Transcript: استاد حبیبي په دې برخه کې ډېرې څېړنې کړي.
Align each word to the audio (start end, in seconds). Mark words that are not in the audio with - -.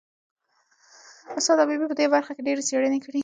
استاد 1.37 1.57
حبیبي 1.63 1.85
په 1.89 1.95
دې 1.99 2.05
برخه 2.15 2.31
کې 2.35 2.41
ډېرې 2.47 2.61
څېړنې 2.69 2.99
کړي. 3.05 3.19